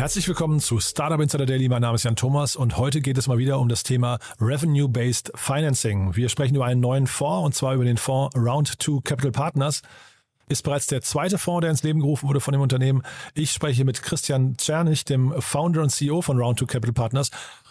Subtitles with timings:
[0.00, 1.68] Herzlich willkommen zu Startup Insider Daily.
[1.68, 5.32] Mein Name ist Jan Thomas und heute geht es mal wieder um das Thema Revenue-Based
[5.34, 6.16] Financing.
[6.16, 9.82] Wir sprechen über einen neuen Fonds und zwar über den Fonds Round 2 Capital Partners.
[10.48, 13.02] Ist bereits der zweite Fonds, der ins Leben gerufen wurde von dem Unternehmen.
[13.34, 17.30] Ich spreche mit Christian Czernig, dem Founder und CEO von Round 2 Capital Partners.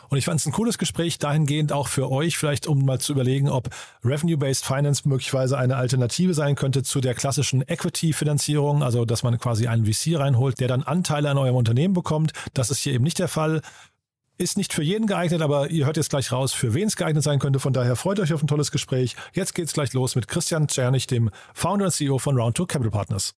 [0.09, 3.13] Und ich fand es ein cooles Gespräch dahingehend auch für euch, vielleicht um mal zu
[3.13, 3.69] überlegen, ob
[4.03, 9.67] Revenue-Based Finance möglicherweise eine Alternative sein könnte zu der klassischen Equity-Finanzierung, also dass man quasi
[9.67, 12.31] einen VC reinholt, der dann Anteile an eurem Unternehmen bekommt.
[12.53, 13.61] Das ist hier eben nicht der Fall.
[14.37, 17.23] Ist nicht für jeden geeignet, aber ihr hört jetzt gleich raus, für wen es geeignet
[17.23, 17.59] sein könnte.
[17.59, 19.17] Von daher freut euch auf ein tolles Gespräch.
[19.33, 23.33] Jetzt geht's gleich los mit Christian Czernig, dem Founder und CEO von Round2 Capital Partners.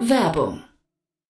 [0.00, 0.62] Werbung.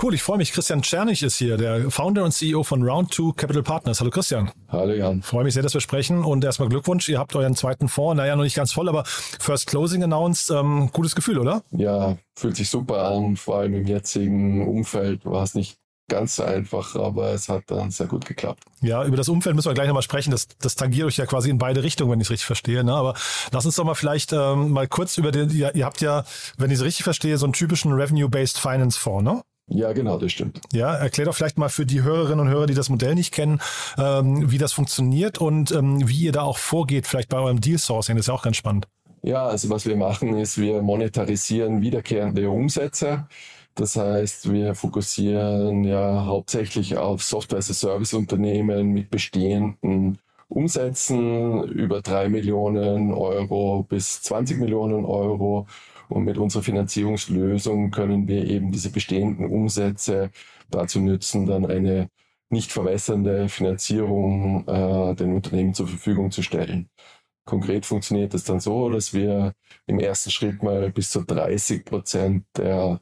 [0.00, 0.52] Cool, ich freue mich.
[0.52, 3.98] Christian Czernig ist hier, der Founder und CEO von Round2 Capital Partners.
[4.00, 4.50] Hallo Christian.
[4.68, 5.22] Hallo Jan.
[5.22, 7.08] Freue mich sehr, dass wir sprechen und erstmal Glückwunsch.
[7.08, 10.50] Ihr habt euren zweiten Fonds, naja, noch nicht ganz voll, aber First Closing announced.
[10.50, 11.62] Ähm, gutes Gefühl, oder?
[11.70, 13.36] Ja, fühlt sich super an.
[13.36, 17.90] Vor allem im jetzigen Umfeld war es nicht ganz so einfach, aber es hat dann
[17.90, 18.64] sehr gut geklappt.
[18.82, 20.30] Ja, über das Umfeld müssen wir gleich nochmal sprechen.
[20.30, 22.84] Das, das tangiert euch ja quasi in beide Richtungen, wenn ich es richtig verstehe.
[22.84, 22.92] Ne?
[22.92, 23.14] Aber
[23.50, 26.26] lass uns doch mal vielleicht ähm, mal kurz über den, ihr, ihr habt ja,
[26.58, 29.42] wenn ich es richtig verstehe, so einen typischen Revenue-Based Finance Fonds, ne?
[29.68, 30.60] Ja, genau, das stimmt.
[30.72, 33.60] Ja, erklär doch vielleicht mal für die Hörerinnen und Hörer, die das Modell nicht kennen,
[33.98, 37.78] ähm, wie das funktioniert und ähm, wie ihr da auch vorgeht, vielleicht bei eurem Deal
[37.78, 38.16] Sourcing.
[38.16, 38.86] Das ist ja auch ganz spannend.
[39.22, 43.26] Ja, also was wir machen, ist, wir monetarisieren wiederkehrende Umsätze.
[43.74, 53.82] Das heißt, wir fokussieren ja hauptsächlich auf Software-as-a-Service-Unternehmen mit bestehenden Umsätzen über drei Millionen Euro
[53.82, 55.66] bis 20 Millionen Euro.
[56.08, 60.30] Und mit unserer Finanzierungslösung können wir eben diese bestehenden Umsätze
[60.70, 62.10] dazu nützen, dann eine
[62.50, 66.88] nicht verwässernde Finanzierung äh, den Unternehmen zur Verfügung zu stellen.
[67.44, 69.54] Konkret funktioniert es dann so, dass wir
[69.86, 73.00] im ersten Schritt mal bis zu 30 Prozent der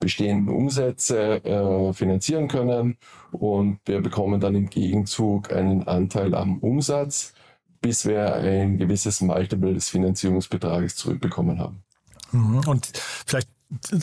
[0.00, 2.96] bestehenden Umsätze äh, finanzieren können
[3.32, 7.34] und wir bekommen dann im Gegenzug einen Anteil am Umsatz,
[7.80, 11.84] bis wir ein gewisses Multiple des Finanzierungsbetrages zurückbekommen haben.
[12.32, 12.60] Mhm.
[12.66, 12.92] Und
[13.26, 13.48] vielleicht,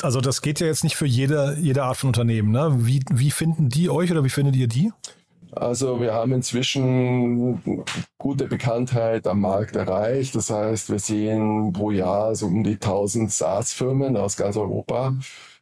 [0.02, 2.52] also das geht ja jetzt nicht für jede, jede Art von Unternehmen.
[2.52, 2.76] Ne?
[2.80, 4.92] Wie, wie finden die euch oder wie findet ihr die?
[5.52, 7.62] Also wir haben inzwischen
[8.18, 10.36] gute Bekanntheit am Markt erreicht.
[10.36, 15.16] Das heißt, wir sehen pro Jahr so um die 1000 SaaS-Firmen aus ganz Europa.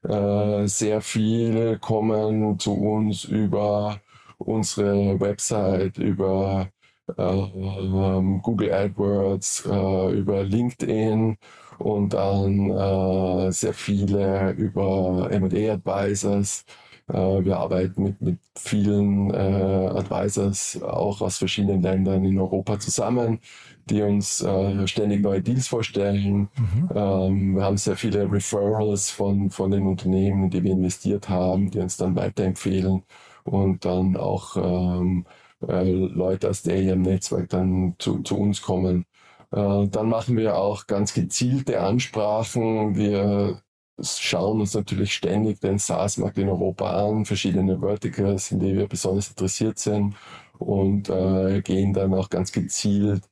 [0.04, 4.00] Äh, sehr viele kommen zu uns über
[4.38, 6.68] unsere Website, über
[7.18, 7.48] äh,
[8.42, 11.38] Google AdWords, äh, über LinkedIn
[11.80, 16.66] und dann äh, sehr viele über M&A Advisors.
[17.08, 23.40] Äh, wir arbeiten mit, mit vielen äh, Advisors auch aus verschiedenen Ländern in Europa zusammen,
[23.90, 26.50] die uns äh, ständig neue Deals vorstellen.
[26.58, 26.90] Mhm.
[26.96, 31.70] Ähm, wir haben sehr viele Referrals von, von den Unternehmen, in die wir investiert haben,
[31.72, 33.04] die uns dann weiterempfehlen
[33.44, 35.26] und dann auch ähm,
[35.68, 39.06] äh, Leute aus der EM-Netzwerk dann zu, zu uns kommen.
[39.52, 42.96] Äh, dann machen wir auch ganz gezielte Ansprachen.
[42.96, 43.62] Wir
[44.02, 49.30] schauen uns natürlich ständig den SaaS-Markt in Europa an, verschiedene Verticals, in die wir besonders
[49.30, 50.16] interessiert sind
[50.60, 53.24] und äh, gehen dann auch ganz gezielt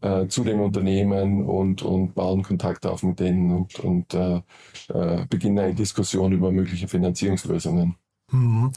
[0.00, 4.42] äh, zu den Unternehmen und, und bauen Kontakte auf mit denen und, und äh,
[4.88, 7.96] äh, beginnen eine Diskussion über mögliche Finanzierungslösungen.
[8.30, 8.72] Mhm.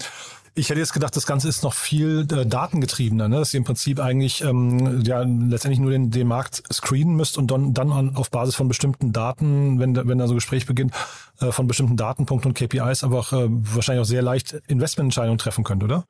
[0.59, 3.37] Ich hätte jetzt gedacht, das Ganze ist noch viel äh, datengetriebener, ne?
[3.37, 7.49] dass ihr im Prinzip eigentlich ähm, ja letztendlich nur den, den Markt screenen müsst und
[7.49, 10.93] dann, dann an, auf Basis von bestimmten Daten, wenn, wenn da so ein Gespräch beginnt,
[11.39, 15.81] äh, von bestimmten Datenpunkten und KPIs einfach äh, wahrscheinlich auch sehr leicht Investmententscheidungen treffen könnt,
[15.81, 16.03] oder?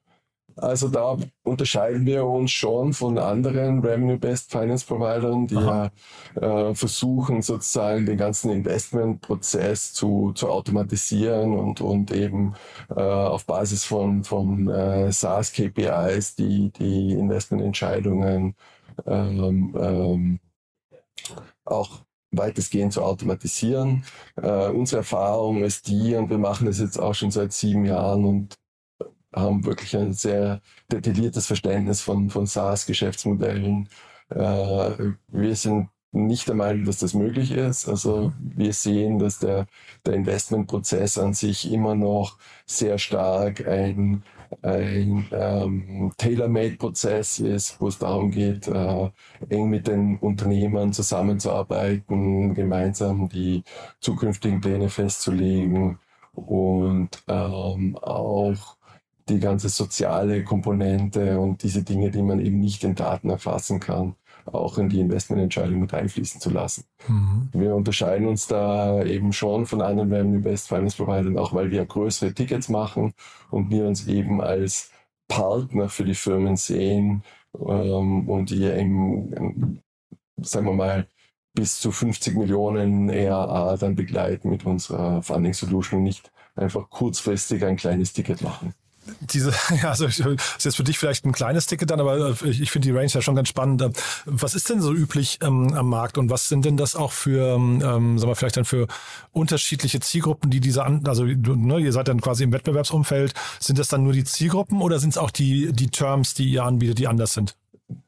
[0.61, 5.89] Also da unterscheiden wir uns schon von anderen Revenue-Based Finance Providern, die ja
[6.35, 12.55] äh, versuchen sozusagen den ganzen Investmentprozess zu, zu automatisieren und, und eben
[12.89, 18.55] äh, auf Basis von, von äh, SaaS-KPIs die, die Investmententscheidungen
[19.05, 20.39] ähm, ähm,
[21.65, 22.01] auch
[22.31, 24.03] weitestgehend zu automatisieren.
[24.35, 28.25] Äh, unsere Erfahrung ist die, und wir machen das jetzt auch schon seit sieben Jahren
[28.25, 28.58] und
[29.33, 30.61] haben wirklich ein sehr
[30.91, 33.89] detailliertes Verständnis von, von SaaS-Geschäftsmodellen.
[34.29, 37.87] Äh, wir sind nicht der Meinung, dass das möglich ist.
[37.87, 39.67] Also wir sehen, dass der,
[40.05, 44.23] der Investmentprozess an sich immer noch sehr stark ein,
[44.63, 49.09] ein ähm, Tailor-Made-Prozess ist, wo es darum geht, äh,
[49.49, 53.63] eng mit den Unternehmern zusammenzuarbeiten, gemeinsam die
[53.99, 55.99] zukünftigen Pläne festzulegen
[56.33, 58.78] und ähm, auch
[59.29, 64.15] die ganze soziale Komponente und diese Dinge, die man eben nicht in Daten erfassen kann,
[64.45, 66.85] auch in die Investmententscheidung mit einfließen zu lassen.
[67.07, 67.49] Mhm.
[67.53, 72.33] Wir unterscheiden uns da eben schon von anderen Revenue-Based Finance Providern, auch weil wir größere
[72.33, 73.13] Tickets machen
[73.51, 74.91] und wir uns eben als
[75.27, 77.23] Partner für die Firmen sehen
[77.55, 79.81] ähm, und die eben,
[80.41, 81.07] sagen wir mal,
[81.53, 87.65] bis zu 50 Millionen ERA dann begleiten mit unserer Funding Solution und nicht einfach kurzfristig
[87.65, 88.73] ein kleines Ticket machen
[89.19, 89.53] diese,
[89.83, 90.19] also ist
[90.59, 93.07] jetzt für dich vielleicht ein kleines Ticket dann, aber äh, ich, ich finde die Range
[93.07, 93.81] ja schon ganz spannend.
[93.81, 93.93] Ähm,
[94.25, 97.55] was ist denn so üblich ähm, am Markt und was sind denn das auch für,
[97.55, 98.87] ähm, sagen wir vielleicht dann für
[99.31, 104.03] unterschiedliche Zielgruppen, die diese, also ne, ihr seid dann quasi im Wettbewerbsumfeld, sind das dann
[104.03, 107.33] nur die Zielgruppen oder sind es auch die, die Terms, die ihr anbietet, die anders
[107.33, 107.55] sind?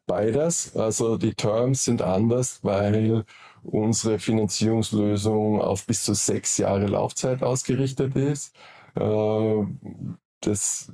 [0.06, 0.75] Beides.
[0.75, 3.25] Also die Terms sind anders, weil
[3.63, 8.54] unsere Finanzierungslösung auf bis zu sechs Jahre Laufzeit ausgerichtet ist.
[8.95, 9.65] Äh,
[10.42, 10.92] das,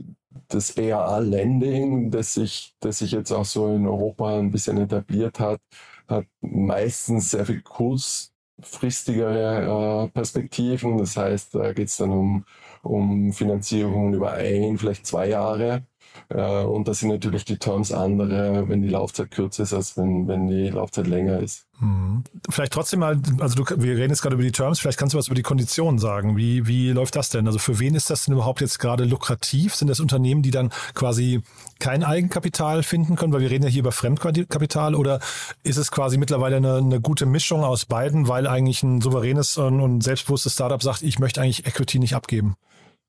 [0.48, 5.60] das EAA-Lending, das sich, das sich jetzt auch so in Europa ein bisschen etabliert hat,
[6.08, 10.98] hat meistens sehr viel kurzfristigere äh, Perspektiven.
[10.98, 12.46] Das heißt, da geht es dann um,
[12.84, 15.86] um Finanzierung über ein, vielleicht zwei Jahre.
[16.30, 20.27] Äh, und da sind natürlich die Terms andere, wenn die Laufzeit kürzer ist, als wenn,
[20.27, 21.65] wenn die Laufzeit länger ist.
[21.80, 22.24] Hm.
[22.50, 25.18] Vielleicht trotzdem mal, also du, wir reden jetzt gerade über die Terms, vielleicht kannst du
[25.18, 26.36] was über die Konditionen sagen.
[26.36, 27.45] Wie, wie läuft das denn?
[27.45, 29.75] Also für wen ist das denn überhaupt jetzt gerade lukrativ?
[29.75, 31.42] Sind das Unternehmen, die dann quasi
[31.80, 33.31] kein Eigenkapital finden können?
[33.31, 35.19] Weil wir reden ja hier über Fremdkapital oder
[35.63, 39.80] ist es quasi mittlerweile eine, eine gute Mischung aus beiden, weil eigentlich ein souveränes und,
[39.80, 42.56] und selbstbewusstes Startup sagt, ich möchte eigentlich Equity nicht abgeben?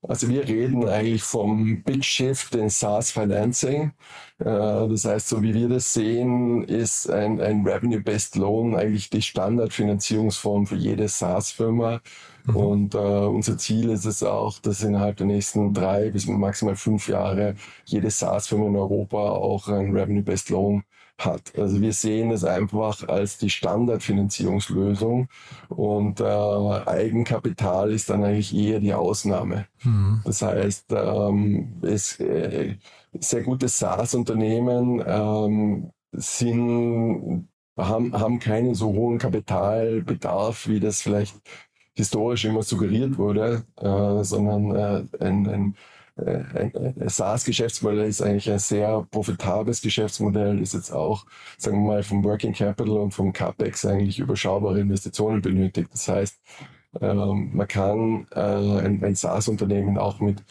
[0.01, 3.91] Also wir reden eigentlich vom Big Shift in SaaS Financing.
[4.39, 9.21] Äh, das heißt, so wie wir das sehen, ist ein, ein Revenue-Based Loan eigentlich die
[9.21, 11.99] Standardfinanzierungsform für jede SaaS-Firma.
[12.45, 12.55] Mhm.
[12.55, 17.09] Und äh, unser Ziel ist es auch, dass innerhalb der nächsten drei bis maximal fünf
[17.09, 20.83] Jahre jede SaaS-Firma in Europa auch ein Revenue-Based Loan
[21.19, 21.57] hat.
[21.57, 25.27] Also wir sehen es einfach als die Standardfinanzierungslösung
[25.69, 29.67] und äh, Eigenkapital ist dann eigentlich eher die Ausnahme.
[29.83, 30.21] Mhm.
[30.25, 32.75] Das heißt, ähm, es äh,
[33.19, 41.35] sehr gute SaaS-Unternehmen ähm, sind haben, haben keinen so hohen Kapitalbedarf, wie das vielleicht
[41.95, 45.75] historisch immer suggeriert wurde, äh, sondern äh, ein, ein ein
[47.05, 51.25] SaaS-Geschäftsmodell ist eigentlich ein sehr profitables Geschäftsmodell, ist jetzt auch,
[51.57, 55.89] sagen wir mal, vom Working Capital und vom CapEx eigentlich überschaubare Investitionen benötigt.
[55.91, 56.39] Das heißt,
[57.01, 60.43] ähm, man kann äh, ein, ein SaaS-Unternehmen auch mit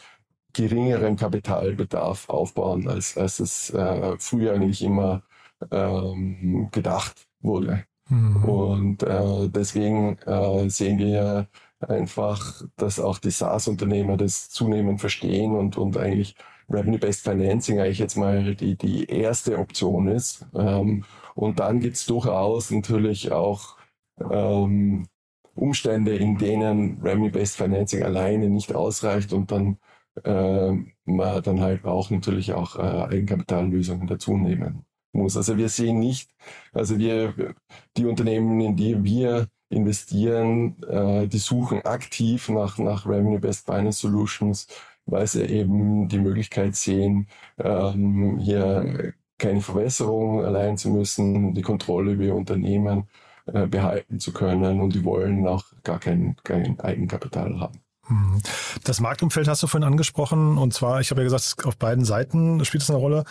[0.53, 5.23] geringerem Kapitalbedarf aufbauen, als, als es äh, früher eigentlich immer
[5.71, 7.83] ähm, gedacht wurde.
[8.09, 8.43] Mhm.
[8.43, 11.47] Und äh, deswegen äh, sehen wir
[11.79, 16.35] einfach, dass auch die SaaS-Unternehmer das zunehmend verstehen und, und eigentlich
[16.69, 20.45] Revenue-Based Financing eigentlich jetzt mal die, die erste Option ist.
[20.55, 21.05] Ähm,
[21.35, 23.77] und dann gibt es durchaus natürlich auch
[24.19, 25.07] ähm,
[25.55, 29.77] Umstände, in denen Revenue-Based Financing alleine nicht ausreicht und dann
[30.23, 30.71] äh,
[31.05, 35.37] man dann halt auch natürlich auch äh, Eigenkapitallösungen dazu nehmen muss.
[35.37, 36.31] Also wir sehen nicht,
[36.73, 37.55] also wir,
[37.97, 44.67] die Unternehmen, in die wir investieren, äh, die suchen aktiv nach, nach Revenue-Based Finance Solutions,
[45.05, 52.11] weil sie eben die Möglichkeit sehen, ähm, hier keine Verwässerung allein zu müssen, die Kontrolle
[52.11, 53.07] über ihr Unternehmen
[53.53, 57.79] äh, behalten zu können und die wollen auch gar kein, kein Eigenkapital haben.
[58.07, 58.41] Hm.
[58.83, 62.63] Das Marktumfeld hast du vorhin angesprochen und zwar, ich habe ja gesagt, auf beiden Seiten
[62.65, 63.23] spielt es eine Rolle.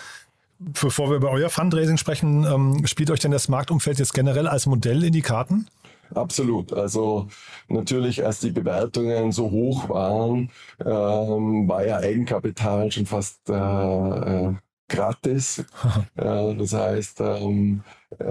[0.61, 4.67] Bevor wir über euer Fundraising sprechen, ähm, spielt euch denn das Marktumfeld jetzt generell als
[4.67, 5.69] Modell in die Karten?
[6.15, 6.73] Absolut.
[6.73, 7.29] Also
[7.69, 10.51] natürlich, als die Bewertungen so hoch waren,
[10.81, 14.55] ähm, war ja Eigenkapital schon fast äh, äh
[14.89, 15.59] gratis.
[16.17, 17.83] äh, das heißt, ähm,
[18.19, 18.25] äh,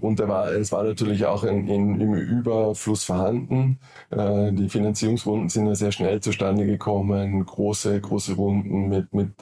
[0.00, 3.78] und war, es war natürlich auch in, in, im Überfluss vorhanden.
[4.10, 9.32] Äh, die Finanzierungsrunden sind ja sehr schnell zustande gekommen, große, große Runden mit, mit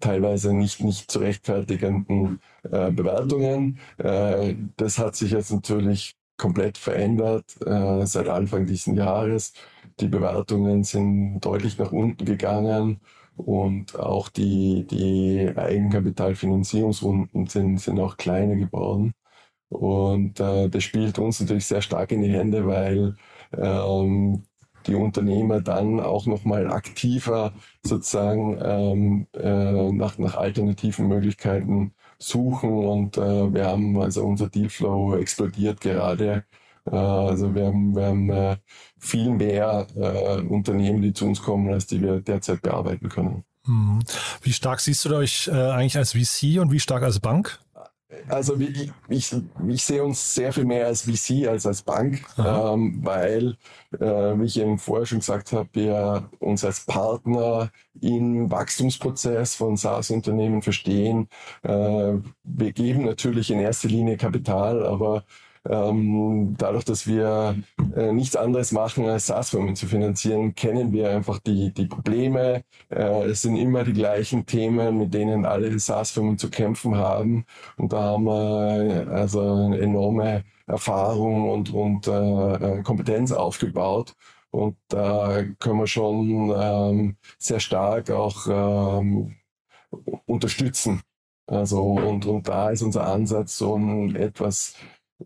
[0.00, 3.78] teilweise nicht, nicht zu rechtfertigenden äh, Bewertungen.
[3.98, 9.52] Äh, das hat sich jetzt natürlich komplett verändert äh, seit Anfang dieses Jahres.
[10.00, 13.00] Die Bewertungen sind deutlich nach unten gegangen
[13.36, 19.14] und auch die, die Eigenkapitalfinanzierungsrunden sind, sind auch kleiner geworden.
[19.68, 23.16] Und äh, das spielt uns natürlich sehr stark in die Hände, weil
[23.52, 24.44] ähm,
[24.86, 27.52] die Unternehmer dann auch nochmal aktiver
[27.82, 32.70] sozusagen ähm, äh, nach, nach alternativen Möglichkeiten suchen.
[32.70, 36.44] Und äh, wir haben also unser Dealflow explodiert gerade.
[36.90, 38.56] Äh, also wir haben, wir haben äh,
[38.98, 43.44] viel mehr äh, Unternehmen, die zu uns kommen, als die wir derzeit bearbeiten können.
[43.64, 44.00] Hm.
[44.42, 47.58] Wie stark siehst du euch äh, eigentlich als VC und wie stark als Bank?
[48.28, 49.34] Also ich, ich,
[49.68, 53.56] ich sehe uns sehr viel mehr als VC als als Bank, ähm, weil,
[53.98, 57.70] äh, wie ich eben vorher schon gesagt habe, wir uns als Partner
[58.00, 61.28] im Wachstumsprozess von SaaS-Unternehmen verstehen.
[61.64, 65.24] Äh, wir geben natürlich in erster Linie Kapital, aber
[65.68, 67.56] ähm, dadurch, dass wir
[67.94, 72.64] äh, nichts anderes machen, als SaaS-Firmen zu finanzieren, kennen wir einfach die, die Probleme.
[72.90, 77.44] Äh, es sind immer die gleichen Themen, mit denen alle SaaS-Firmen zu kämpfen haben.
[77.76, 84.14] Und da haben wir also eine enorme Erfahrung und, und äh, Kompetenz aufgebaut.
[84.50, 89.36] Und da können wir schon ähm, sehr stark auch ähm,
[90.26, 91.02] unterstützen.
[91.46, 94.74] Also, und, und da ist unser Ansatz so ein etwas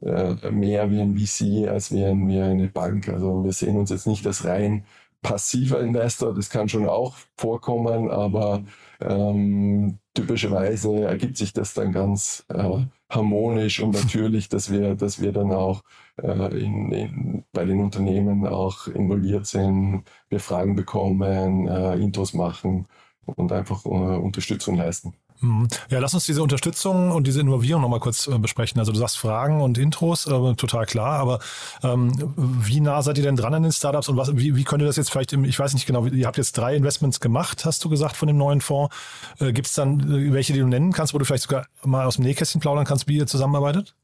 [0.02, 3.08] äh, mehr wie ein VC als wie, ein, wie eine Bank.
[3.08, 4.84] Also wir sehen uns jetzt nicht als rein
[5.22, 8.64] passiver Investor, das kann schon auch vorkommen, aber
[9.00, 15.32] ähm, typischerweise ergibt sich das dann ganz äh, harmonisch und natürlich, dass wir, dass wir
[15.32, 15.82] dann auch
[16.22, 22.86] äh, in, in, bei den Unternehmen auch involviert sind, wir Fragen bekommen, äh, Intros machen
[23.26, 25.14] und einfach äh, Unterstützung leisten.
[25.40, 25.68] Mhm.
[25.88, 28.78] Ja, lass uns diese Unterstützung und diese Involvierung nochmal kurz äh, besprechen.
[28.78, 31.38] Also du sagst Fragen und Intros, äh, total klar, aber
[31.82, 34.82] ähm, wie nah seid ihr denn dran an den Startups und was, wie, wie könnt
[34.82, 37.64] ihr das jetzt vielleicht, im, ich weiß nicht genau, ihr habt jetzt drei Investments gemacht,
[37.64, 38.94] hast du gesagt, von dem neuen Fonds.
[39.38, 42.06] Äh, Gibt es dann äh, welche, die du nennen kannst, wo du vielleicht sogar mal
[42.06, 43.94] aus dem Nähkästchen plaudern kannst, wie ihr zusammenarbeitet?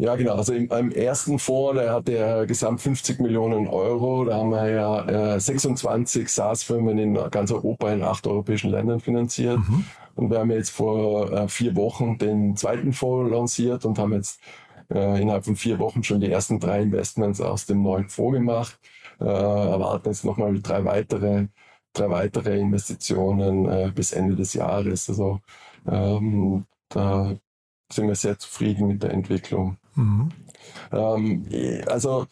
[0.00, 0.36] Ja, genau.
[0.36, 4.24] Also im, im ersten Fonds, der hat ja gesamt 50 Millionen Euro.
[4.24, 9.58] Da haben wir ja äh, 26 SaaS-Firmen in ganz Europa in acht europäischen Ländern finanziert.
[9.58, 9.84] Mhm.
[10.14, 14.40] Und wir haben jetzt vor äh, vier Wochen den zweiten Fonds lanciert und haben jetzt
[14.90, 18.80] äh, innerhalb von vier Wochen schon die ersten drei Investments aus dem neuen Fonds gemacht.
[19.20, 21.48] Äh, erwarten jetzt nochmal drei weitere,
[21.92, 25.10] drei weitere Investitionen äh, bis Ende des Jahres.
[25.10, 25.40] Also
[25.86, 27.34] ähm, da
[27.92, 29.76] sind wir sehr zufrieden mit der Entwicklung.
[29.94, 30.28] Mhm.
[30.92, 31.46] Ähm,
[31.88, 32.26] also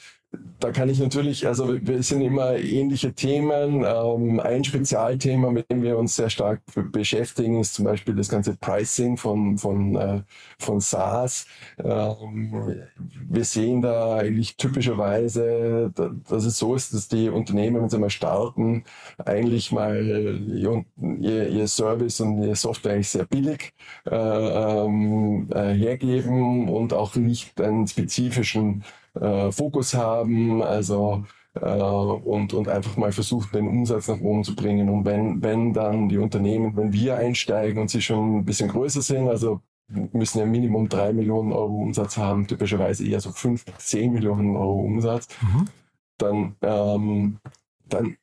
[0.60, 3.84] da kann ich natürlich, also wir sind immer ähnliche Themen.
[3.86, 6.60] Ähm, ein Spezialthema, mit dem wir uns sehr stark
[6.92, 10.22] beschäftigen, ist zum Beispiel das ganze Pricing von, von, äh,
[10.58, 11.46] von SaaS.
[11.82, 12.82] Ähm,
[13.28, 18.10] wir sehen da eigentlich typischerweise, dass es so ist, dass die Unternehmen, wenn sie mal
[18.10, 18.84] starten,
[19.24, 23.72] eigentlich mal ihr, ihr Service und ihre Software eigentlich sehr billig
[24.06, 28.82] äh, ähm, äh, hergeben und auch nicht einen spezifischen
[29.20, 34.54] äh, Fokus haben, also äh, und, und einfach mal versuchen, den Umsatz nach oben zu
[34.54, 34.88] bringen.
[34.88, 39.02] Und wenn, wenn dann die Unternehmen, wenn wir einsteigen und sie schon ein bisschen größer
[39.02, 39.60] sind, also
[40.12, 44.80] müssen ja Minimum drei Millionen Euro Umsatz haben, typischerweise eher so fünf, zehn Millionen Euro
[44.80, 45.64] Umsatz, mhm.
[46.18, 47.38] dann, ähm,
[47.88, 48.16] dann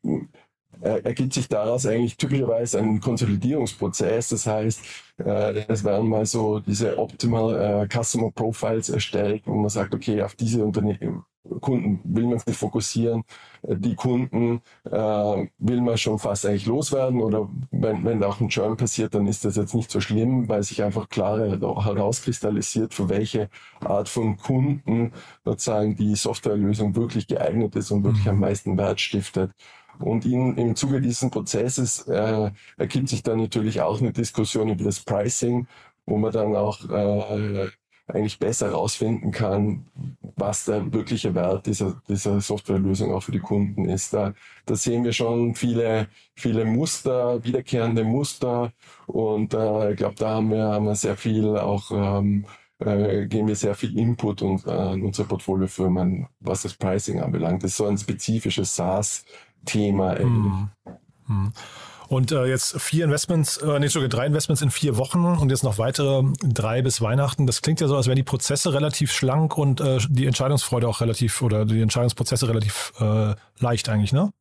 [0.81, 4.29] ergibt sich daraus eigentlich typischerweise ein Konsolidierungsprozess.
[4.29, 4.81] Das heißt,
[5.23, 10.21] äh, es werden mal so diese Optimal äh, Customer Profiles erstellt, wo man sagt, okay,
[10.21, 11.23] auf diese Unternehmen,
[11.61, 13.23] Kunden will man sich fokussieren,
[13.63, 18.77] die Kunden äh, will man schon fast eigentlich loswerden oder wenn, wenn auch ein Churn
[18.77, 23.49] passiert, dann ist das jetzt nicht so schlimm, weil sich einfach klar herauskristallisiert, für welche
[23.79, 25.13] Art von Kunden
[25.43, 29.51] sozusagen die Softwarelösung wirklich geeignet ist und wirklich am meisten Wert stiftet.
[29.99, 34.83] Und in, im Zuge dieses Prozesses äh, ergibt sich dann natürlich auch eine Diskussion über
[34.83, 35.67] das Pricing,
[36.05, 37.69] wo man dann auch äh,
[38.07, 39.85] eigentlich besser herausfinden kann,
[40.35, 44.13] was der wirkliche Wert dieser, dieser Softwarelösung auch für die Kunden ist.
[44.13, 44.33] Da,
[44.65, 48.71] da sehen wir schon viele, viele Muster, wiederkehrende Muster
[49.07, 52.45] und äh, ich glaube, da haben wir, haben wir sehr viel auch ähm,
[52.79, 57.63] äh, geben wir sehr viel Input und, äh, an unsere Portfoliofirmen, was das Pricing anbelangt.
[57.63, 59.25] Das ist so ein spezifisches SaaS-Thema
[59.65, 60.27] eigentlich.
[60.27, 60.69] Mhm.
[61.27, 61.53] Mhm.
[62.07, 65.63] Und äh, jetzt vier Investments, äh, nee, sogar drei Investments in vier Wochen und jetzt
[65.63, 67.47] noch weitere drei bis Weihnachten.
[67.47, 71.01] Das klingt ja so, als wären die Prozesse relativ schlank und äh, die Entscheidungsfreude auch
[71.01, 74.31] relativ oder die Entscheidungsprozesse relativ äh, leicht eigentlich, ne?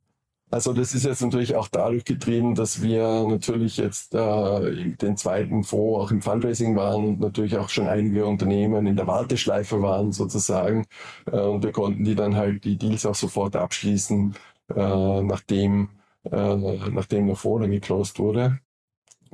[0.51, 5.65] Also das ist jetzt natürlich auch dadurch getrieben, dass wir natürlich jetzt äh, den zweiten
[5.65, 10.13] Fonds auch im Fundraising waren und natürlich auch schon einige Unternehmen in der Warteschleife waren
[10.13, 10.87] sozusagen.
[11.27, 14.37] Äh, und wir konnten die dann halt die Deals auch sofort abschließen,
[14.75, 15.91] äh, nachdem,
[16.25, 16.57] äh,
[16.91, 18.59] nachdem Fonds dann geclosed wurde.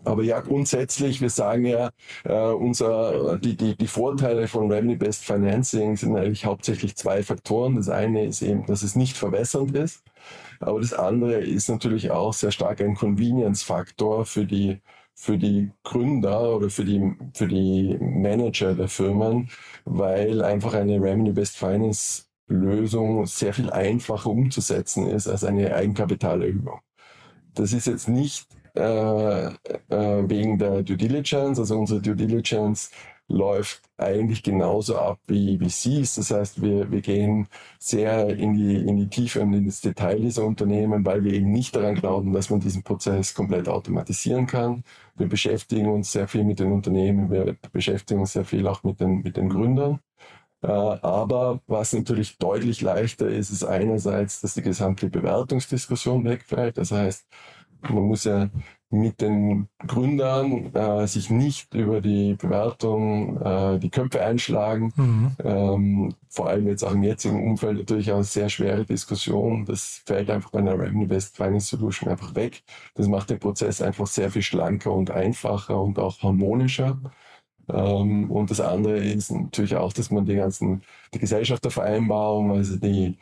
[0.04, 1.90] Aber ja, grundsätzlich, wir sagen ja,
[2.24, 7.76] äh, unser, die, die, die Vorteile von Revenue-Based Financing sind eigentlich hauptsächlich zwei Faktoren.
[7.76, 10.02] Das eine ist eben, dass es nicht verwässernd ist.
[10.60, 14.80] Aber das andere ist natürlich auch sehr stark ein Convenience-Faktor für die,
[15.14, 19.50] für die Gründer oder für die, für die Manager der Firmen,
[19.84, 26.80] weil einfach eine Revenue-Based Finance Lösung sehr viel einfacher umzusetzen ist als eine Eigenkapitalerhöhung.
[27.54, 29.52] Das ist jetzt nicht äh, äh,
[29.88, 32.90] wegen der Due Diligence, also unsere Due Diligence
[33.30, 36.16] läuft eigentlich genauso ab wie VCs.
[36.16, 37.46] Das heißt, wir, wir gehen
[37.78, 41.76] sehr in die, in die Tiefe und ins Detail dieser Unternehmen, weil wir eben nicht
[41.76, 44.82] daran glauben, dass man diesen Prozess komplett automatisieren kann.
[45.16, 49.00] Wir beschäftigen uns sehr viel mit den Unternehmen, wir beschäftigen uns sehr viel auch mit
[49.00, 50.00] den, mit den Gründern.
[50.62, 56.78] Äh, aber was natürlich deutlich leichter ist, ist einerseits, dass die gesamte Bewertungsdiskussion wegfällt.
[56.78, 57.26] Das heißt,
[57.82, 58.50] man muss ja
[58.90, 64.92] mit den Gründern äh, sich nicht über die Bewertung äh, die Köpfe einschlagen.
[64.96, 65.30] Mhm.
[65.44, 69.64] Ähm, vor allem jetzt auch im jetzigen Umfeld natürlich auch eine sehr schwere Diskussion.
[69.64, 72.64] Das fällt einfach bei einer Revenue Based Finance Solution einfach weg.
[72.94, 76.98] Das macht den Prozess einfach sehr viel schlanker und einfacher und auch harmonischer.
[77.74, 80.82] Ähm, und das andere ist natürlich auch, dass man die ganzen,
[81.14, 83.16] die Gesellschaftervereinbarung, also die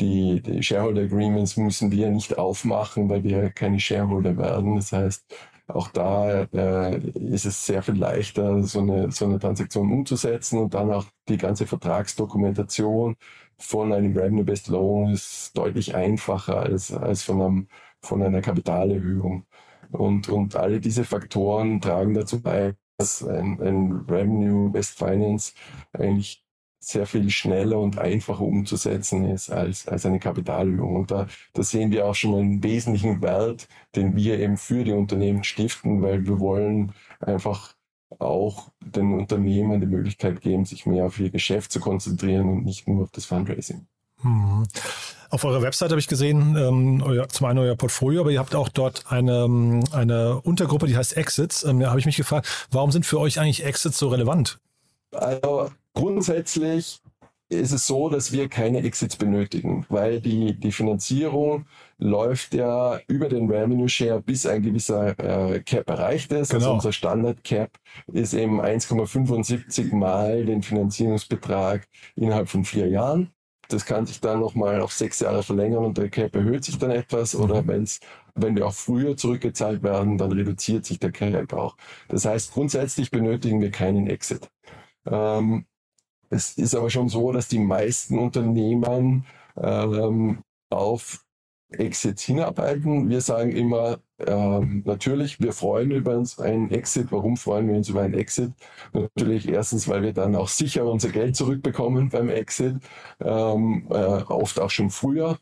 [0.00, 4.76] die, die Shareholder Agreements müssen wir nicht aufmachen, weil wir keine Shareholder werden.
[4.76, 5.24] Das heißt,
[5.68, 10.74] auch da äh, ist es sehr viel leichter, so eine, so eine Transaktion umzusetzen und
[10.74, 13.16] dann auch die ganze Vertragsdokumentation
[13.58, 17.68] von einem Revenue-Based Loan ist deutlich einfacher als, als von, einem,
[18.02, 19.46] von einer Kapitalerhöhung.
[19.92, 25.52] Und, und alle diese Faktoren tragen dazu bei, dass ein, ein Revenue-Based Finance
[25.92, 26.44] eigentlich
[26.78, 30.96] sehr viel schneller und einfacher umzusetzen ist als, als eine Kapitalerhöhung.
[30.96, 34.92] Und da, da sehen wir auch schon einen wesentlichen Wert, den wir eben für die
[34.92, 37.74] Unternehmen stiften, weil wir wollen einfach
[38.18, 42.86] auch den Unternehmen die Möglichkeit geben, sich mehr auf ihr Geschäft zu konzentrieren und nicht
[42.86, 43.86] nur auf das Fundraising.
[44.22, 44.66] Mhm.
[45.30, 48.54] Auf eurer Website habe ich gesehen, ähm, euer, zum einen euer Portfolio, aber ihr habt
[48.54, 51.64] auch dort eine, ähm, eine Untergruppe, die heißt Exits.
[51.64, 54.58] Ähm, da habe ich mich gefragt, warum sind für euch eigentlich Exits so relevant?
[55.10, 57.00] Also grundsätzlich
[57.48, 61.66] ist es so, dass wir keine Exits benötigen, weil die, die Finanzierung
[61.98, 66.52] läuft ja über den Revenue Share bis ein gewisser äh, Cap erreicht ist.
[66.52, 66.64] Also genau.
[66.66, 67.70] Also unser Standard Cap
[68.12, 73.32] ist eben 1,75 mal den Finanzierungsbetrag innerhalb von vier Jahren.
[73.72, 76.90] Das kann sich dann nochmal auf sechs Jahre verlängern und der Cap erhöht sich dann
[76.90, 77.34] etwas.
[77.34, 77.40] Mhm.
[77.42, 78.00] Oder wenn's,
[78.34, 81.76] wenn wir auch früher zurückgezahlt werden, dann reduziert sich der Cap auch.
[82.08, 84.50] Das heißt, grundsätzlich benötigen wir keinen Exit.
[85.06, 85.66] Ähm,
[86.30, 91.24] es ist aber schon so, dass die meisten Unternehmen ähm, auf
[91.70, 93.08] Exits hinarbeiten.
[93.08, 97.12] Wir sagen immer, ähm, natürlich, wir freuen über uns einen Exit.
[97.12, 98.52] Warum freuen wir uns über einen Exit?
[98.92, 102.76] Natürlich erstens, weil wir dann auch sicher unser Geld zurückbekommen beim Exit,
[103.20, 105.38] ähm, äh, oft auch schon früher.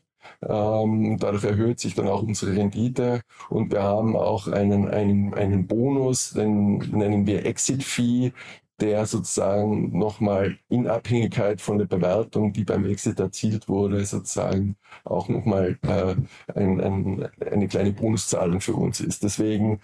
[0.47, 5.67] Ähm, dadurch erhöht sich dann auch unsere Rendite und wir haben auch einen, einen, einen
[5.67, 8.31] Bonus, den nennen wir Exit Fee,
[8.81, 15.29] der sozusagen nochmal in Abhängigkeit von der Bewertung, die beim Exit erzielt wurde, sozusagen auch
[15.29, 16.15] nochmal äh,
[16.53, 19.23] ein, ein, eine kleine Bonuszahlung für uns ist.
[19.23, 19.79] Deswegen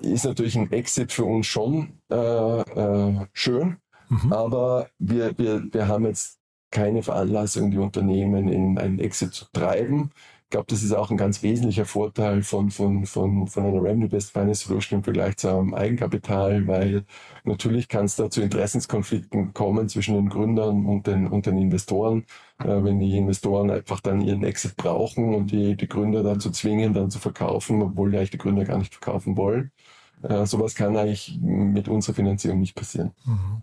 [0.00, 3.76] ist natürlich ein Exit für uns schon äh, äh, schön,
[4.08, 4.32] mhm.
[4.32, 6.38] aber wir, wir, wir haben jetzt
[6.70, 10.10] keine Veranlassung, die Unternehmen in einen Exit zu treiben
[10.52, 14.68] glaube, das ist auch ein ganz wesentlicher Vorteil von, von, von, von einer Revenue-Based Finance
[14.68, 17.04] Solution im Vergleich zu einem Eigenkapital, weil
[17.42, 22.24] natürlich kann es da zu Interessenskonflikten kommen zwischen den Gründern und den, und den Investoren,
[22.60, 26.94] äh, wenn die Investoren einfach dann ihren Exit brauchen und die, die Gründer dazu zwingen,
[26.94, 29.72] dann zu verkaufen, obwohl die eigentlich die Gründer gar nicht verkaufen wollen.
[30.22, 33.12] Äh, sowas kann eigentlich mit unserer Finanzierung nicht passieren.
[33.24, 33.62] Mhm.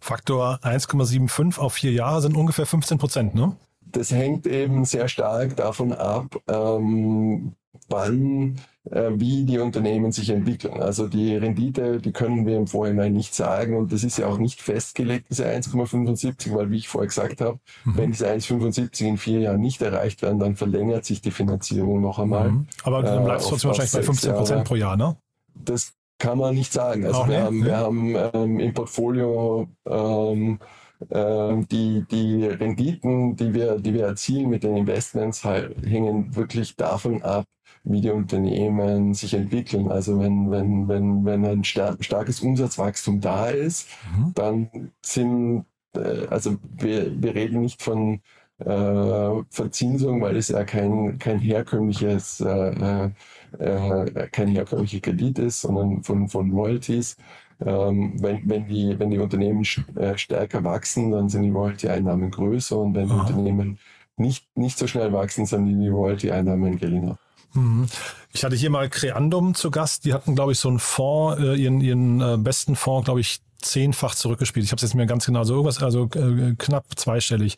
[0.00, 3.56] Faktor 1,75 auf vier Jahre sind ungefähr 15 Prozent, ne?
[3.92, 7.52] Das hängt eben sehr stark davon ab, ähm,
[7.88, 8.56] wann,
[8.90, 10.80] äh, wie die Unternehmen sich entwickeln.
[10.80, 14.38] Also die Rendite, die können wir im Vorhinein nicht sagen und das ist ja auch
[14.38, 17.96] nicht festgelegt, diese 1,75, weil wie ich vorher gesagt habe, mhm.
[17.96, 22.18] wenn diese 1,75 in vier Jahren nicht erreicht werden, dann verlängert sich die Finanzierung noch
[22.18, 22.50] einmal.
[22.50, 22.66] Mhm.
[22.82, 25.16] Aber dann bleibt es äh, trotzdem wahrscheinlich bei 15 Prozent pro Jahr, ne?
[25.54, 27.04] Das kann man nicht sagen.
[27.04, 30.58] Also wir, haben, wir haben ähm, im Portfolio ähm,
[30.98, 37.44] die, die Renditen, die wir, die wir erzielen mit den Investments, hängen wirklich davon ab,
[37.86, 39.90] wie die Unternehmen sich entwickeln.
[39.90, 44.32] Also wenn, wenn, wenn, wenn ein star starkes Umsatzwachstum da ist, mhm.
[44.34, 48.20] dann sind, äh, also wir, wir reden nicht von
[48.58, 53.10] äh, Verzinsung, weil es ja kein, kein herkömmliches, äh,
[53.58, 57.16] äh, kein herkömmlicher Kredit ist, sondern von, von Royalties.
[57.64, 62.76] Ähm, wenn, wenn, die, wenn die Unternehmen äh, stärker wachsen, dann sind die Royalty-Einnahmen größer
[62.76, 63.78] und wenn die Unternehmen
[64.18, 67.18] nicht, nicht so schnell wachsen, sind die Royalty-Einnahmen geringer.
[67.54, 67.86] Mhm.
[68.32, 70.04] Ich hatte hier mal Creandum zu Gast.
[70.04, 73.40] Die hatten, glaube ich, so einen Fonds, äh, ihren, ihren äh, besten Fonds, glaube ich,
[73.58, 74.64] zehnfach zurückgespielt.
[74.64, 77.56] Ich habe es jetzt mir ganz genau so irgendwas, also äh, knapp zweistellig.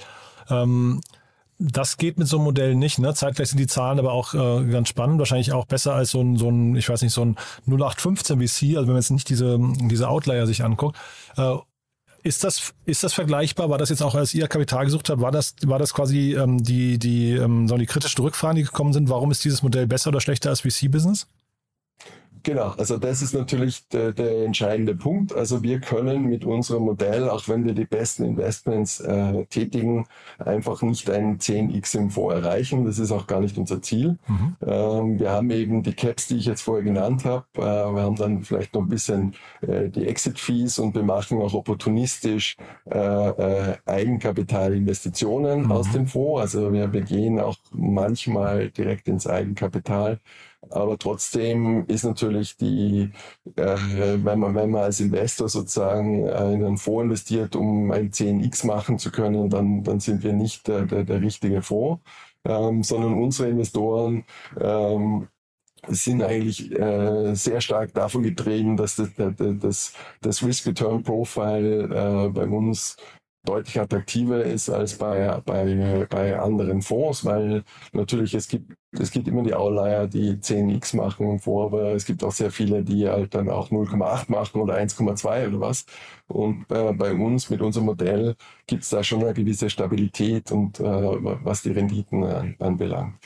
[0.49, 1.01] Ähm,
[1.59, 2.99] das geht mit so einem Modell nicht.
[2.99, 3.15] Ne?
[3.15, 5.19] Zeitgleich sind die Zahlen aber auch äh, ganz spannend.
[5.19, 8.77] Wahrscheinlich auch besser als so ein, so ein, ich weiß nicht, so ein 0815 VC,
[8.77, 10.97] also wenn man jetzt nicht diese, diese Outlier sich anguckt.
[11.37, 11.57] Äh,
[12.23, 13.71] ist das, ist das vergleichbar?
[13.71, 16.63] War das jetzt auch, als ihr Kapital gesucht habt, war das, war das quasi ähm,
[16.63, 19.09] die, die, ähm, so die kritischen Rückfragen, die gekommen sind?
[19.09, 21.27] Warum ist dieses Modell besser oder schlechter als VC-Business?
[22.49, 25.35] Genau, also das ist natürlich der, der, entscheidende Punkt.
[25.35, 30.07] Also wir können mit unserem Modell, auch wenn wir die besten Investments äh, tätigen,
[30.39, 32.87] einfach nicht ein 10x im Fonds erreichen.
[32.87, 34.17] Das ist auch gar nicht unser Ziel.
[34.29, 34.57] Mhm.
[34.67, 37.45] Ähm, wir haben eben die Caps, die ich jetzt vorher genannt habe.
[37.55, 41.53] Äh, wir haben dann vielleicht noch ein bisschen äh, die Exit-Fees und wir machen auch
[41.53, 42.57] opportunistisch
[42.91, 45.73] äh, äh, Eigenkapitalinvestitionen mhm.
[45.73, 46.41] aus dem Fonds.
[46.41, 50.19] Also wir, wir gehen auch manchmal direkt ins Eigenkapital.
[50.71, 53.11] Aber trotzdem ist natürlich die,
[53.57, 53.77] äh,
[54.25, 58.67] wenn, man, wenn man als Investor sozusagen äh, in einen Fonds investiert, um ein 10x
[58.67, 62.03] machen zu können, dann, dann sind wir nicht der, der, der richtige Fonds,
[62.45, 64.25] ähm, sondern unsere Investoren
[64.61, 65.29] ähm,
[65.87, 72.97] sind eigentlich äh, sehr stark davon getrieben, dass das, das, das Risk-Return-Profile äh, bei uns
[73.49, 79.27] deutlich attraktiver ist als bei, bei, bei anderen Fonds, weil natürlich es gibt, es gibt
[79.29, 83.35] immer die Outlier, die 10x machen vor, aber es gibt auch sehr viele, die halt
[83.35, 85.87] dann auch 0,8 machen oder 1,2 oder was.
[86.27, 90.81] Und äh, bei uns mit unserem Modell gibt es da schon eine gewisse Stabilität und
[90.81, 93.17] äh, was die Renditen an, anbelangt.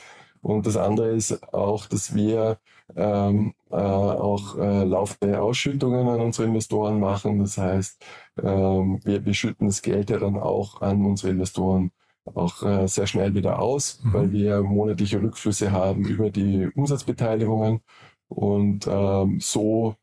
[0.41, 2.57] Und das andere ist auch, dass wir
[2.95, 7.39] ähm, äh, auch äh, laufende Ausschüttungen an unsere Investoren machen.
[7.39, 8.03] Das heißt,
[8.41, 11.91] ähm, wir, wir schütten das Geld ja dann auch an unsere Investoren
[12.25, 14.13] auch äh, sehr schnell wieder aus, mhm.
[14.13, 17.81] weil wir monatliche Rückflüsse haben über die Umsatzbeteiligungen.
[18.29, 19.95] Und ähm, so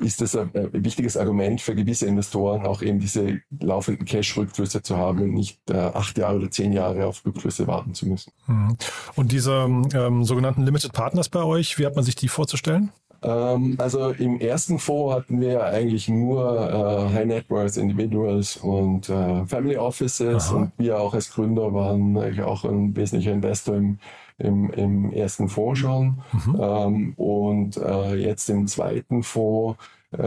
[0.00, 4.96] ist das ein, ein, wichtiges Argument für gewisse Investoren, auch eben diese laufenden Cash-Rückflüsse zu
[4.96, 8.32] haben und nicht äh, acht Jahre oder zehn Jahre auf Rückflüsse warten zu müssen.
[8.46, 8.76] Mhm.
[9.14, 9.52] Und diese
[9.94, 12.90] ähm, sogenannten Limited Partners bei euch, wie hat man sich die vorzustellen?
[13.22, 19.08] Ähm, also im ersten Fonds hatten wir eigentlich nur äh, High Net Worth Individuals und
[19.08, 20.56] äh, Family Offices Aha.
[20.56, 23.98] und wir auch als Gründer waren eigentlich auch ein wesentlicher Investor im
[24.38, 26.22] im, im ersten Fonds schon.
[26.32, 26.60] Mhm.
[26.60, 29.78] Ähm, und äh, jetzt im zweiten Fonds,
[30.12, 30.18] äh,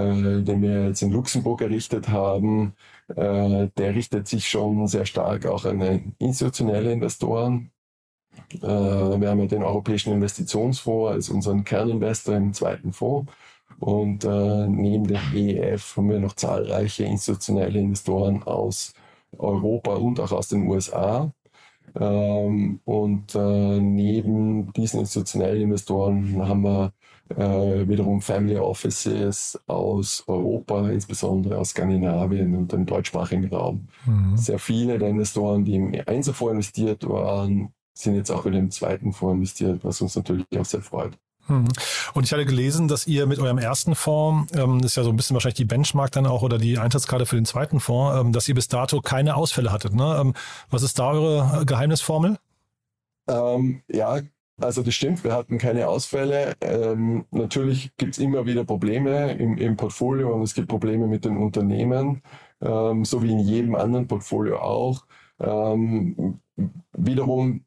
[0.42, 2.74] den wir jetzt in Luxemburg errichtet haben,
[3.10, 7.72] äh, der richtet sich schon sehr stark auch an institutionelle Investoren.
[8.54, 13.32] Äh, wir haben ja den Europäischen Investitionsfonds als unseren Kerninvestor im zweiten Fonds.
[13.80, 18.94] Und äh, neben dem EEF haben wir noch zahlreiche institutionelle Investoren aus
[19.38, 21.32] Europa und auch aus den USA.
[21.96, 26.94] Ähm, und äh, neben diesen institutionellen Investoren haben wir
[27.30, 33.88] äh, wiederum Family Offices aus Europa, insbesondere aus Skandinavien und dem deutschsprachigen Raum.
[34.06, 34.36] Mhm.
[34.38, 39.14] Sehr viele der Investoren, die im Einzelfonds investiert waren, sind jetzt auch wieder im zweiten
[39.14, 41.18] Fonds investiert, was uns natürlich auch sehr freut.
[41.50, 41.68] Mhm.
[42.14, 45.10] Und ich hatte gelesen, dass ihr mit eurem ersten Fonds, ähm, das ist ja so
[45.10, 48.32] ein bisschen wahrscheinlich die Benchmark dann auch oder die Eintrittskarte für den zweiten Fonds, ähm,
[48.32, 49.94] dass ihr bis dato keine Ausfälle hattet.
[49.94, 50.18] Ne?
[50.22, 50.34] Ähm,
[50.70, 52.38] was ist da eure Geheimnisformel?
[53.28, 54.20] Ähm, ja,
[54.62, 56.54] also das stimmt, wir hatten keine Ausfälle.
[56.62, 61.26] Ähm, natürlich gibt es immer wieder Probleme im, im, Portfolio und es gibt Probleme mit
[61.26, 62.22] den Unternehmen,
[62.62, 65.06] ähm, so wie in jedem anderen Portfolio auch.
[66.92, 67.64] Wiederum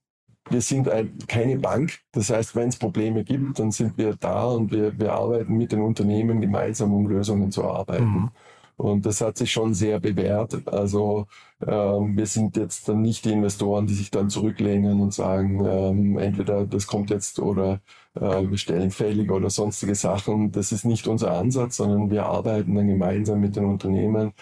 [0.53, 1.99] wir sind ein, keine Bank.
[2.12, 5.73] Das heißt, wenn es Probleme gibt, dann sind wir da und wir, wir arbeiten mit
[5.73, 8.05] den Unternehmen gemeinsam, um Lösungen zu erarbeiten.
[8.05, 8.31] Mhm.
[8.77, 10.67] Und das hat sich schon sehr bewährt.
[10.67, 11.27] Also
[11.65, 16.19] ähm, wir sind jetzt dann nicht die Investoren, die sich dann zurücklehnen und sagen, ähm,
[16.19, 17.81] entweder das kommt jetzt oder
[18.15, 20.53] äh, wir stellen fällig oder sonstige Sachen.
[20.53, 24.33] Das ist nicht unser Ansatz, sondern wir arbeiten dann gemeinsam mit den Unternehmen.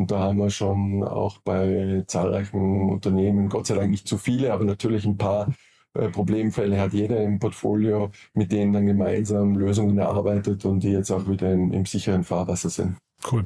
[0.00, 4.50] Und da haben wir schon auch bei zahlreichen Unternehmen, Gott sei Dank nicht zu viele,
[4.50, 5.52] aber natürlich ein paar
[5.92, 11.10] äh, Problemfälle hat jeder im Portfolio, mit denen dann gemeinsam Lösungen erarbeitet und die jetzt
[11.10, 12.96] auch wieder in, im sicheren Fahrwasser sind.
[13.30, 13.44] Cool.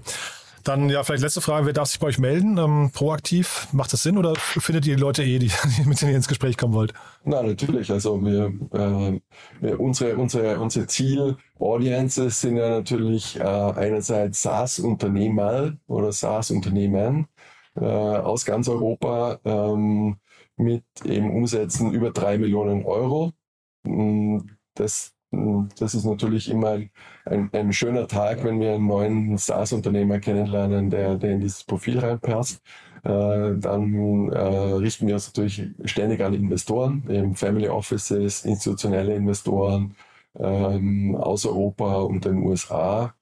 [0.64, 2.56] Dann ja, vielleicht letzte Frage, wer darf sich bei euch melden?
[2.56, 5.50] Ähm, proaktiv, macht das Sinn oder findet ihr die Leute eh, die,
[5.84, 6.94] mit denen ihr ins Gespräch kommen wollt?
[7.22, 7.90] Na, natürlich.
[7.90, 9.20] Also wir, äh,
[9.60, 17.28] wir unsere, unsere, unsere Ziel-Audiences sind ja natürlich äh, einerseits SaaS-Unternehmer oder SaaS-Unternehmen
[17.76, 20.16] äh, aus ganz Europa ähm,
[20.56, 23.32] mit eben Umsätzen über drei Millionen Euro.
[23.82, 24.38] Mm,
[24.74, 25.12] das
[25.78, 26.78] das ist natürlich immer
[27.24, 31.98] ein, ein, schöner Tag, wenn wir einen neuen SaaS-Unternehmer kennenlernen, der, der in dieses Profil
[31.98, 32.62] reinpasst.
[33.04, 39.94] Äh, dann äh, richten wir uns natürlich ständig an Investoren, eben Family Offices, institutionelle Investoren
[40.38, 43.14] ähm, aus Europa und den USA.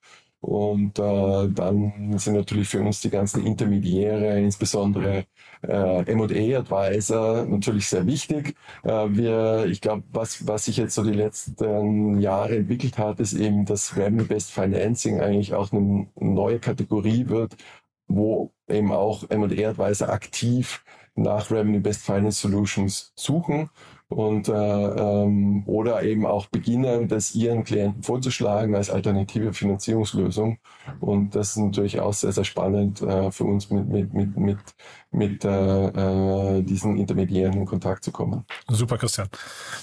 [0.42, 5.24] Und äh, dann sind natürlich für uns die ganzen Intermediäre, insbesondere
[5.62, 8.56] äh, M&A-Advisor, natürlich sehr wichtig.
[8.82, 13.34] Äh, wir, ich glaube, was, was sich jetzt so die letzten Jahre entwickelt hat, ist
[13.34, 17.56] eben, dass Revenue-Based Financing eigentlich auch eine neue Kategorie wird,
[18.08, 23.70] wo eben auch M&A-Advisor aktiv nach Revenue-Based Finance Solutions suchen
[24.12, 30.58] und äh, ähm, oder eben auch beginnen, das ihren Klienten vorzuschlagen als alternative Finanzierungslösung.
[31.00, 34.58] Und das ist natürlich auch sehr, sehr spannend äh, für uns mit, mit, mit, mit,
[35.10, 38.44] mit äh, äh, diesen Intermediären in Kontakt zu kommen.
[38.68, 39.28] Super, Christian.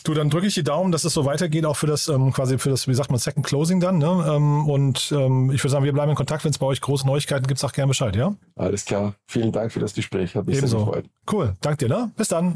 [0.03, 2.57] Du, dann drücke ich die Daumen, dass es so weitergeht, auch für das ähm, quasi
[2.57, 3.97] für das, wie sagt man, Second Closing dann.
[3.97, 4.25] Ne?
[4.29, 6.43] Ähm, und ähm, ich würde sagen, wir bleiben in Kontakt.
[6.43, 8.35] Wenn es bei euch große Neuigkeiten gibt, sag gerne Bescheid, ja?
[8.55, 9.13] Alles klar.
[9.27, 10.35] Vielen Dank für das Gespräch.
[10.35, 10.77] Hat mich Ebenso.
[10.77, 11.05] sehr gefreut.
[11.31, 11.55] Cool.
[11.61, 12.11] Danke dir, ne?
[12.15, 12.55] Bis dann.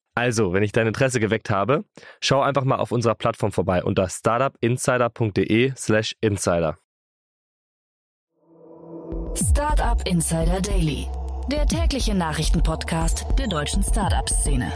[0.15, 1.85] Also, wenn ich dein Interesse geweckt habe,
[2.19, 6.77] schau einfach mal auf unserer Plattform vorbei unter startupinsider.de/slash insider.
[9.35, 11.07] Startup Insider Daily,
[11.49, 14.73] der tägliche Nachrichtenpodcast der deutschen Startup-Szene.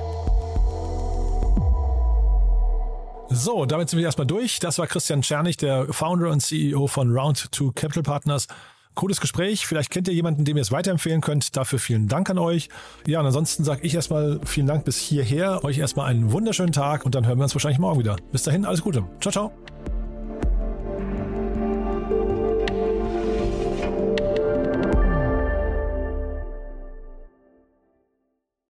[3.29, 4.59] So, damit sind wir erstmal durch.
[4.59, 8.47] Das war Christian Czernig, der Founder und CEO von Round2 Capital Partners.
[8.95, 9.67] Cooles Gespräch.
[9.67, 11.55] Vielleicht kennt ihr jemanden, dem ihr es weiterempfehlen könnt.
[11.55, 12.69] Dafür vielen Dank an euch.
[13.05, 15.63] Ja, und ansonsten sage ich erstmal vielen Dank bis hierher.
[15.63, 18.15] Euch erstmal einen wunderschönen Tag und dann hören wir uns wahrscheinlich morgen wieder.
[18.31, 19.03] Bis dahin, alles Gute.
[19.19, 19.51] Ciao, ciao.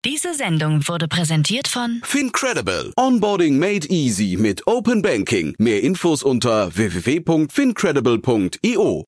[0.04, 2.92] Diese Sendung wurde präsentiert von Fincredible.
[2.96, 5.54] Onboarding made easy mit Open Banking.
[5.58, 9.07] Mehr Infos unter www.fincredible.io.